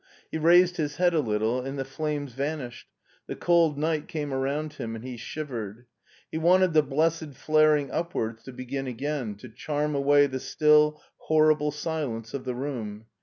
He 0.31 0.39
raised 0.39 0.77
his 0.77 0.95
head 0.95 1.13
a 1.13 1.19
little 1.19 1.61
and 1.61 1.77
the 1.77 1.85
flames 1.85 2.33
vanished, 2.33 2.87
th^old 3.29 3.77
night 3.77 4.07
came 4.07 4.33
around 4.33 4.73
him 4.73 4.95
and 4.95 5.05
he 5.05 5.15
shiv* 5.15 5.49
ered. 5.49 5.85
He 6.31 6.39
wanted 6.39 6.73
the 6.73 6.81
blessed 6.81 7.33
flaring 7.35 7.91
upwards 7.91 8.41
to 8.45 8.51
begin 8.51 8.87
again, 8.87 9.35
to 9.35 9.47
charm 9.47 9.93
away 9.93 10.25
the 10.25 10.39
still, 10.39 10.99
horrible 11.17 11.69
silence 11.69 12.33
of 12.33 12.45
the 12.45 12.55
room. 12.55 13.05